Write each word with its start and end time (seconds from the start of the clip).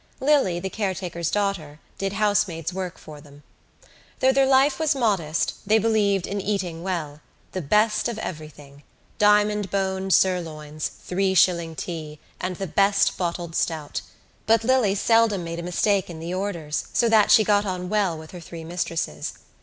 Lily, 0.19 0.59
the 0.59 0.67
caretaker's 0.71 1.29
daughter, 1.29 1.79
did 1.99 2.13
housemaid's 2.13 2.73
work 2.73 2.97
for 2.97 3.21
them. 3.21 3.43
Though 4.19 4.31
their 4.31 4.47
life 4.47 4.79
was 4.79 4.95
modest 4.95 5.53
they 5.63 5.77
believed 5.77 6.25
in 6.25 6.41
eating 6.41 6.81
well; 6.81 7.21
the 7.51 7.61
best 7.61 8.07
of 8.07 8.17
everything: 8.17 8.81
diamond 9.19 9.69
bone 9.69 10.09
sirloins, 10.09 10.87
three 10.87 11.35
shilling 11.35 11.75
tea 11.75 12.17
and 12.39 12.55
the 12.55 12.65
best 12.65 13.15
bottled 13.15 13.55
stout. 13.55 14.01
But 14.47 14.63
Lily 14.63 14.95
seldom 14.95 15.43
made 15.43 15.59
a 15.59 15.61
mistake 15.61 16.09
in 16.09 16.19
the 16.19 16.33
orders 16.33 16.85
so 16.93 17.07
that 17.07 17.29
she 17.29 17.43
got 17.43 17.63
on 17.67 17.87
well 17.87 18.17
with 18.17 18.31
her 18.31 18.39
three 18.41 18.63
mistresses. 18.63 19.33